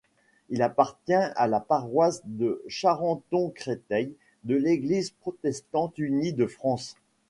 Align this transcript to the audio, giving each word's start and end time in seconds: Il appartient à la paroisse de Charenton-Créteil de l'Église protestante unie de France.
Il 0.49 0.63
appartient 0.63 1.13
à 1.13 1.45
la 1.45 1.59
paroisse 1.59 2.23
de 2.25 2.63
Charenton-Créteil 2.67 4.15
de 4.45 4.55
l'Église 4.55 5.11
protestante 5.11 5.95
unie 5.99 6.33
de 6.33 6.47
France. 6.47 6.95